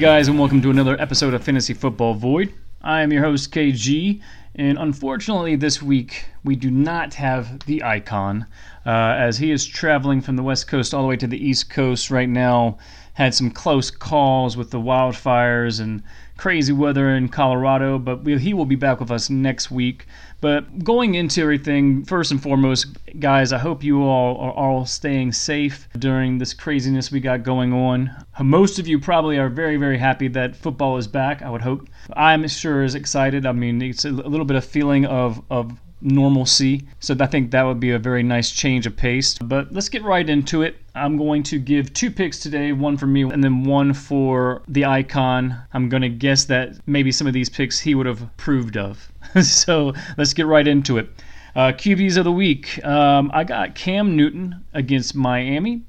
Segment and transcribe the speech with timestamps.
[0.00, 2.54] Guys, and welcome to another episode of Fantasy Football Void.
[2.80, 4.22] I am your host KG,
[4.54, 8.46] and unfortunately, this week we do not have the icon,
[8.86, 11.68] uh, as he is traveling from the west coast all the way to the east
[11.68, 12.78] coast right now.
[13.20, 16.02] Had some close calls with the wildfires and
[16.38, 20.06] crazy weather in Colorado, but we, he will be back with us next week.
[20.40, 25.32] But going into everything, first and foremost, guys, I hope you all are all staying
[25.32, 28.10] safe during this craziness we got going on.
[28.40, 31.90] Most of you probably are very, very happy that football is back, I would hope.
[32.14, 33.44] I'm sure as excited.
[33.44, 36.86] I mean, it's a little bit of feeling of, of normalcy.
[37.00, 39.38] So I think that would be a very nice change of pace.
[39.38, 40.76] But let's get right into it.
[40.94, 44.84] I'm going to give two picks today, one for me and then one for the
[44.84, 45.56] icon.
[45.72, 49.10] I'm going to guess that maybe some of these picks he would have approved of.
[49.42, 51.08] so let's get right into it.
[51.54, 52.84] Uh, QBs of the week.
[52.84, 55.82] Um, I got Cam Newton against Miami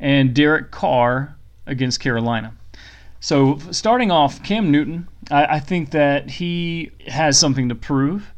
[0.00, 2.52] and Derek Carr against Carolina.
[3.20, 8.32] So starting off, Cam Newton, I, I think that he has something to prove.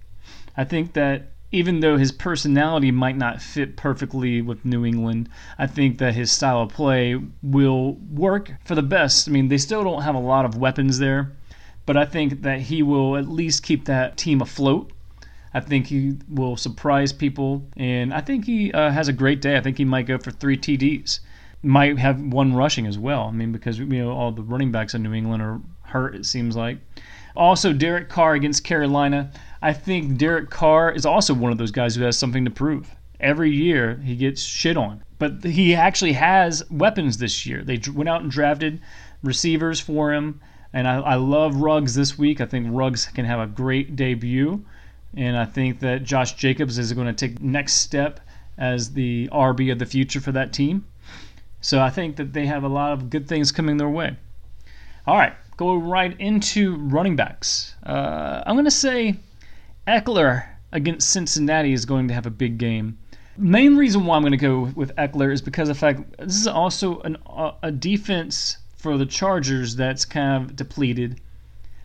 [0.59, 5.69] I think that even though his personality might not fit perfectly with New England, I
[5.69, 9.29] think that his style of play will work for the best.
[9.29, 11.33] I mean, they still don't have a lot of weapons there,
[11.87, 14.93] but I think that he will at least keep that team afloat.
[15.55, 19.57] I think he will surprise people, and I think he uh, has a great day.
[19.57, 21.21] I think he might go for three TDs.
[21.63, 23.23] Might have one rushing as well.
[23.23, 26.17] I mean, because you know all the running backs in New England are hurt.
[26.17, 26.79] It seems like.
[27.37, 29.31] Also, Derek Carr against Carolina.
[29.61, 32.95] I think Derek Carr is also one of those guys who has something to prove.
[33.21, 37.63] Every year he gets shit on, but he actually has weapons this year.
[37.65, 38.81] They went out and drafted
[39.23, 40.41] receivers for him,
[40.73, 42.41] and I, I love Ruggs this week.
[42.41, 44.65] I think Ruggs can have a great debut,
[45.15, 48.21] and I think that Josh Jacobs is going to take next step
[48.57, 50.87] as the RB of the future for that team.
[51.61, 54.17] So I think that they have a lot of good things coming their way.
[55.07, 57.75] All right, go right into running backs.
[57.85, 59.17] Uh, I'm going to say
[59.87, 62.97] Ekeler against Cincinnati is going to have a big game.
[63.37, 66.37] Main reason why I'm going to go with Ekeler is because of the fact this
[66.37, 67.19] is also an,
[67.63, 71.21] a defense for the Chargers that's kind of depleted.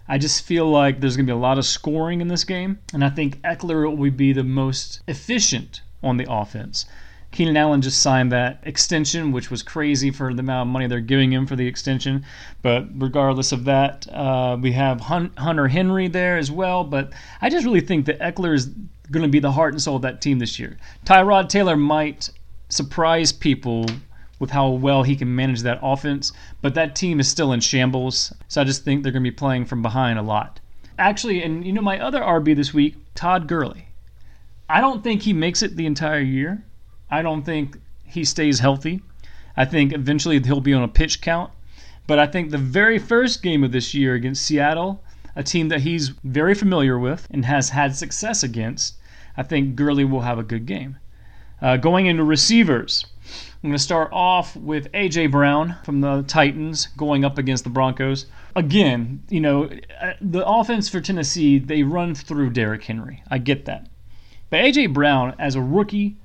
[0.08, 2.80] I just feel like there's going to be a lot of scoring in this game,
[2.94, 6.86] and I think Ekeler will be the most efficient on the offense.
[7.34, 11.00] Keenan Allen just signed that extension, which was crazy for the amount of money they're
[11.00, 12.24] giving him for the extension.
[12.62, 16.84] But regardless of that, uh, we have Hunter Henry there as well.
[16.84, 17.12] But
[17.42, 18.68] I just really think that Ekeler is
[19.10, 20.78] going to be the heart and soul of that team this year.
[21.06, 22.30] Tyrod Taylor might
[22.70, 23.88] surprise people
[24.38, 28.32] with how well he can manage that offense, but that team is still in shambles.
[28.48, 30.60] So I just think they're going to be playing from behind a lot.
[31.00, 33.88] Actually, and you know, my other RB this week, Todd Gurley.
[34.70, 36.64] I don't think he makes it the entire year.
[37.14, 39.04] I don't think he stays healthy.
[39.56, 41.52] I think eventually he'll be on a pitch count.
[42.08, 45.04] But I think the very first game of this year against Seattle,
[45.36, 48.96] a team that he's very familiar with and has had success against,
[49.38, 50.98] I think Gurley will have a good game.
[51.62, 53.06] Uh, going into receivers,
[53.64, 55.28] I'm going to start off with A.J.
[55.28, 58.26] Brown from the Titans going up against the Broncos.
[58.56, 59.70] Again, you know,
[60.02, 63.22] uh, the offense for Tennessee, they run through Derrick Henry.
[63.30, 63.88] I get that.
[64.50, 64.88] But A.J.
[64.88, 66.18] Brown, as a rookie,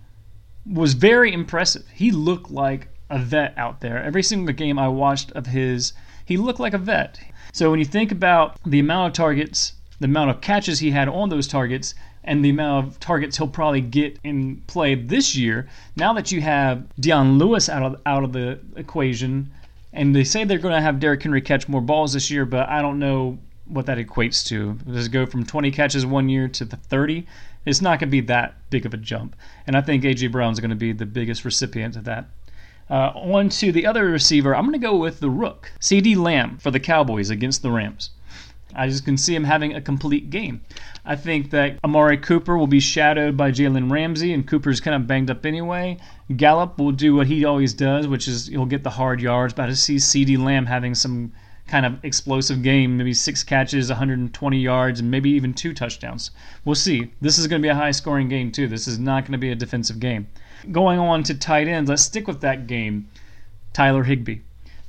[0.70, 1.84] was very impressive.
[1.92, 4.02] He looked like a vet out there.
[4.02, 5.92] Every single game I watched of his,
[6.24, 7.18] he looked like a vet.
[7.52, 11.08] So when you think about the amount of targets, the amount of catches he had
[11.08, 15.66] on those targets, and the amount of targets he'll probably get in play this year,
[15.96, 19.50] now that you have Dion Lewis out of out of the equation,
[19.92, 22.68] and they say they're going to have Derrick Henry catch more balls this year, but
[22.68, 24.74] I don't know what that equates to.
[24.90, 27.26] Does it go from 20 catches one year to the 30?
[27.66, 29.36] It's not going to be that big of a jump.
[29.66, 30.28] And I think A.J.
[30.28, 32.26] Brown is going to be the biggest recipient of that.
[32.90, 36.56] Uh, on to the other receiver, I'm going to go with the Rook, CeeDee Lamb
[36.56, 38.10] for the Cowboys against the Rams.
[38.74, 40.60] I just can see him having a complete game.
[41.04, 45.06] I think that Amari Cooper will be shadowed by Jalen Ramsey, and Cooper's kind of
[45.06, 45.98] banged up anyway.
[46.36, 49.54] Gallup will do what he always does, which is he'll get the hard yards.
[49.54, 51.32] But I just see CeeDee Lamb having some
[51.68, 56.30] kind of explosive game, maybe six catches, 120 yards, and maybe even two touchdowns.
[56.64, 57.12] We'll see.
[57.20, 58.66] This is going to be a high scoring game, too.
[58.66, 60.26] This is not going to be a defensive game.
[60.72, 63.08] Going on to tight ends, let's stick with that game.
[63.72, 64.40] Tyler Higbee.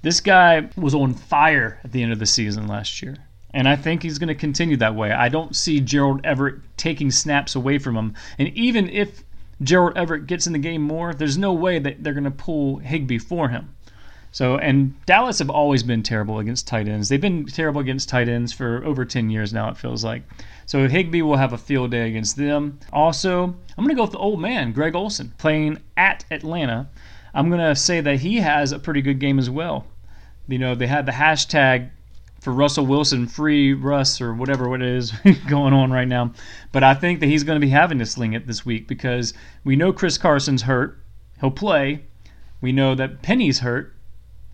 [0.02, 3.18] This guy was on fire at the end of the season last year.
[3.54, 5.12] And I think he's going to continue that way.
[5.12, 8.14] I don't see Gerald Everett taking snaps away from him.
[8.38, 9.24] And even if
[9.62, 12.78] Gerald Everett gets in the game more, there's no way that they're going to pull
[12.78, 13.76] Higbee for him.
[14.32, 17.10] So, and Dallas have always been terrible against tight ends.
[17.10, 20.24] They've been terrible against tight ends for over 10 years now, it feels like.
[20.66, 22.80] So, Higbee will have a field day against them.
[22.94, 26.90] Also, I'm going to go with the old man, Greg Olsen, playing at Atlanta.
[27.34, 29.88] I'm going to say that he has a pretty good game as well.
[30.48, 31.90] You know, they had the hashtag
[32.42, 35.12] for Russell Wilson, free Russ or whatever it is
[35.50, 36.34] going on right now.
[36.72, 39.34] But I think that he's going to be having to sling it this week because
[39.64, 40.98] we know Chris Carson's hurt.
[41.40, 42.06] He'll play.
[42.62, 43.94] We know that Penny's hurt.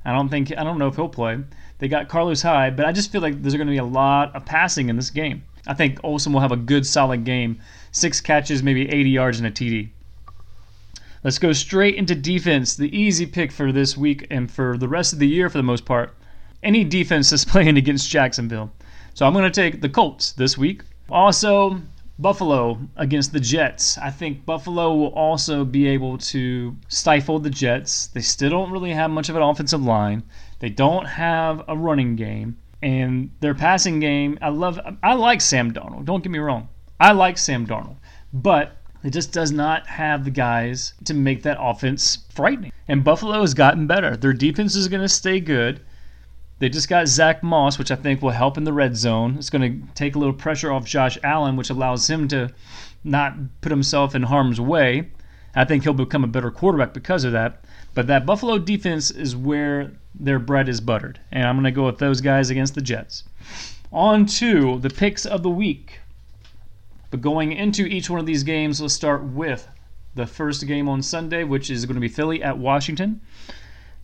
[0.06, 1.40] I don't think I don't know if he'll play.
[1.80, 4.36] They got Carlos Hyde, but I just feel like there's going to be a lot
[4.36, 5.44] of passing in this game.
[5.68, 7.60] I think Olsen will have a good solid game.
[7.92, 9.90] Six catches, maybe 80 yards and a TD.
[11.24, 12.76] Let's go straight into defense.
[12.76, 15.64] The easy pick for this week and for the rest of the year for the
[15.64, 16.14] most part.
[16.62, 18.72] Any defense that's playing against Jacksonville.
[19.16, 20.84] So I'm going to take the Colts this week.
[21.10, 21.82] Also,
[22.18, 23.98] Buffalo against the Jets.
[23.98, 28.08] I think Buffalo will also be able to stifle the Jets.
[28.08, 30.24] They still don't really have much of an offensive line.
[30.60, 32.58] They don't have a running game.
[32.82, 36.06] And their passing game, I love I like Sam Darnold.
[36.06, 36.70] Don't get me wrong.
[37.00, 37.98] I like Sam Darnold.
[38.32, 42.72] But it just does not have the guys to make that offense frightening.
[42.88, 44.16] And Buffalo has gotten better.
[44.18, 45.82] Their defense is going to stay good.
[46.60, 49.36] They just got Zach Moss, which I think will help in the red zone.
[49.38, 52.54] It's going to take a little pressure off Josh Allen, which allows him to
[53.04, 55.12] not put himself in harm's way.
[55.54, 57.66] I think he'll become a better quarterback because of that.
[57.94, 61.20] But that Buffalo defense is where their bread is buttered.
[61.32, 63.24] And I'm going to go with those guys against the Jets.
[63.92, 66.00] On to the picks of the week.
[67.12, 69.68] But going into each one of these games, let's start with
[70.16, 73.22] the first game on Sunday, which is going to be Philly at Washington.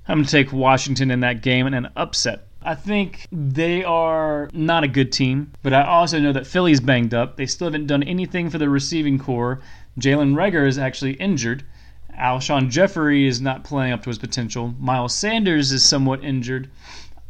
[0.08, 2.48] I'm going to take Washington in that game and an upset.
[2.64, 7.14] I think they are not a good team, but I also know that Philly's banged
[7.14, 7.36] up.
[7.36, 9.62] They still haven't done anything for the receiving corps.
[10.00, 11.64] Jalen Reagor is actually injured.
[12.18, 14.76] Alshon Jeffery is not playing up to his potential.
[14.80, 16.70] Miles Sanders is somewhat injured.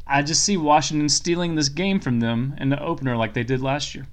[0.07, 3.61] I just see Washington stealing this game from them in the opener like they did
[3.61, 4.07] last year.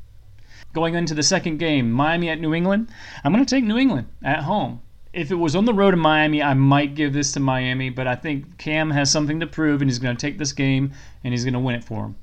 [0.73, 2.91] Going into the second game, Miami at New England,
[3.25, 4.83] I'm going to take New England at home
[5.13, 8.07] if it was on the road in Miami, I might give this to Miami, but
[8.07, 10.93] I think Cam has something to prove, and he's going to take this game
[11.25, 12.17] and he's going to win it for him.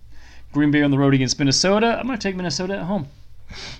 [0.54, 1.98] Green Bay on the road against Minnesota.
[2.00, 3.08] I'm going to take Minnesota at home.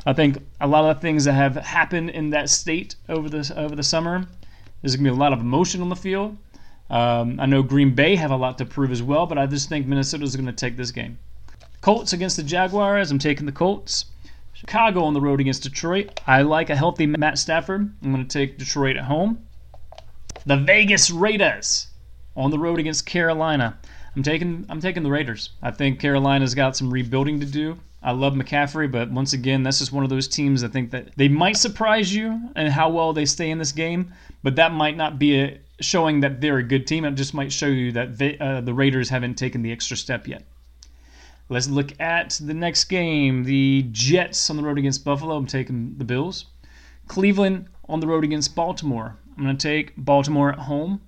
[0.06, 3.54] I think a lot of the things that have happened in that state over the
[3.58, 4.28] over the summer,
[4.82, 6.38] there's going to be a lot of emotion on the field.
[6.90, 9.70] Um, I know Green Bay have a lot to prove as well, but I just
[9.70, 11.18] think Minnesota is going to take this game.
[11.82, 13.10] Colts against the Jaguars.
[13.10, 14.06] I'm taking the Colts.
[14.56, 16.22] Chicago on the road against Detroit.
[16.26, 17.94] I like a healthy Matt Stafford.
[18.02, 19.46] I'm going to take Detroit at home.
[20.46, 21.88] The Vegas Raiders
[22.38, 23.78] on the road against Carolina.
[24.16, 25.50] I'm taking I'm taking the Raiders.
[25.62, 27.78] I think Carolina's got some rebuilding to do.
[28.02, 31.10] I love McCaffrey, but once again, that's just one of those teams I think that
[31.18, 34.96] they might surprise you and how well they stay in this game, but that might
[34.96, 37.04] not be a, showing that they're a good team.
[37.04, 40.44] It just might show you that uh, the Raiders haven't taken the extra step yet.
[41.48, 43.44] Let's look at the next game.
[43.44, 45.36] The Jets on the road against Buffalo.
[45.36, 46.46] I'm taking the Bills.
[47.08, 49.18] Cleveland on the road against Baltimore.
[49.38, 51.02] I'm going to take Baltimore at home.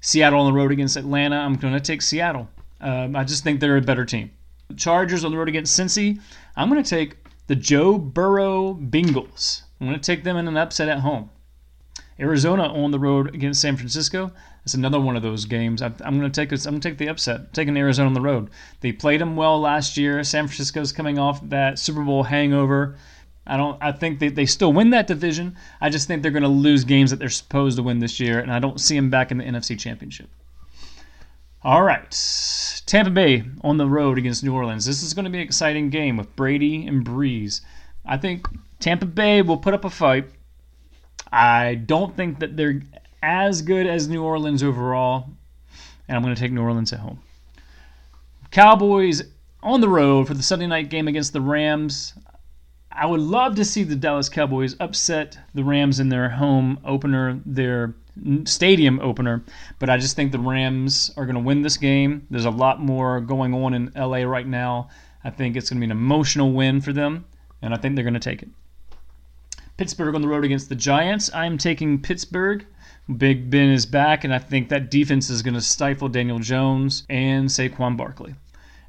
[0.00, 1.36] Seattle on the road against Atlanta.
[1.36, 2.48] I'm going to take Seattle.
[2.80, 4.30] Um, I just think they're a better team.
[4.76, 6.20] Chargers on the road against Cincy.
[6.56, 7.16] I'm going to take
[7.48, 9.62] the Joe Burrow Bengals.
[9.80, 11.28] I'm going to take them in an upset at home.
[12.20, 14.30] Arizona on the road against San Francisco.
[14.64, 15.80] It's another one of those games.
[15.80, 17.52] I, am going to take I'm going to take the upset.
[17.54, 18.50] Taking Arizona on the road.
[18.80, 20.22] They played them well last year.
[20.22, 22.96] San Francisco's coming off that Super Bowl hangover.
[23.46, 23.82] I don't.
[23.82, 25.56] I think they, they still win that division.
[25.80, 28.38] I just think they're going to lose games that they're supposed to win this year,
[28.38, 30.28] and I don't see them back in the NFC Championship.
[31.62, 32.10] All right,
[32.86, 34.86] Tampa Bay on the road against New Orleans.
[34.86, 37.60] This is going to be an exciting game with Brady and Brees.
[38.06, 38.46] I think
[38.78, 40.26] Tampa Bay will put up a fight.
[41.32, 42.82] I don't think that they're
[43.22, 45.28] as good as New Orleans overall,
[46.08, 47.20] and I'm going to take New Orleans at home.
[48.50, 49.22] Cowboys
[49.62, 52.14] on the road for the Sunday night game against the Rams.
[52.90, 57.40] I would love to see the Dallas Cowboys upset the Rams in their home opener,
[57.46, 57.94] their
[58.44, 59.44] stadium opener,
[59.78, 62.26] but I just think the Rams are going to win this game.
[62.30, 64.88] There's a lot more going on in LA right now.
[65.22, 67.26] I think it's going to be an emotional win for them,
[67.62, 68.48] and I think they're going to take it.
[69.80, 71.30] Pittsburgh on the road against the Giants.
[71.32, 72.66] I'm taking Pittsburgh.
[73.16, 77.06] Big Ben is back, and I think that defense is going to stifle Daniel Jones
[77.08, 78.34] and Saquon Barkley.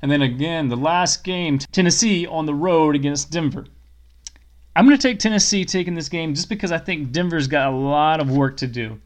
[0.01, 3.67] And then again, the last game, Tennessee on the road against Denver.
[4.75, 7.75] I'm going to take Tennessee taking this game just because I think Denver's got a
[7.77, 8.99] lot of work to do.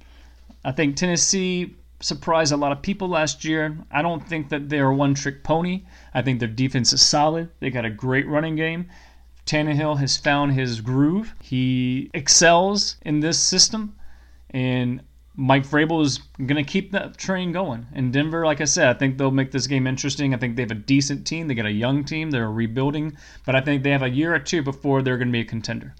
[0.63, 3.77] I think Tennessee surprised a lot of people last year.
[3.91, 5.83] I don't think that they're a one trick pony.
[6.15, 7.51] I think their defense is solid.
[7.59, 8.89] They got a great running game.
[9.45, 11.35] Tannehill has found his groove.
[11.41, 13.95] He excels in this system,
[14.49, 15.01] and
[15.35, 17.85] Mike Vrabel is going to keep that train going.
[17.93, 20.33] In Denver, like I said, I think they'll make this game interesting.
[20.33, 21.47] I think they have a decent team.
[21.47, 22.31] They got a young team.
[22.31, 25.33] They're rebuilding, but I think they have a year or two before they're going to
[25.33, 25.93] be a contender.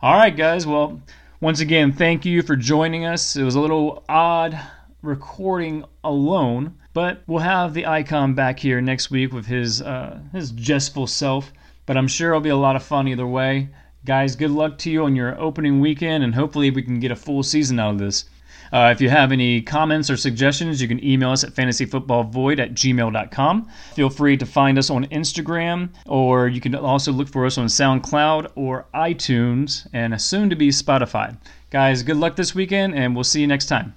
[0.00, 0.66] All right, guys.
[0.66, 1.02] Well,
[1.40, 3.36] once again, thank you for joining us.
[3.36, 4.58] It was a little odd
[5.02, 10.50] recording alone But we'll have the icon back here next week with his uh, his
[10.52, 11.52] jestful self.
[11.86, 13.68] But I'm sure it'll be a lot of fun either way.
[14.04, 17.16] Guys, good luck to you on your opening weekend, and hopefully we can get a
[17.16, 18.24] full season out of this.
[18.72, 22.74] Uh, if you have any comments or suggestions, you can email us at fantasyfootballvoid at
[22.74, 23.68] gmail.com.
[23.94, 27.66] Feel free to find us on Instagram, or you can also look for us on
[27.66, 31.36] SoundCloud or iTunes, and soon to be Spotify.
[31.70, 33.94] Guys, good luck this weekend, and we'll see you next time.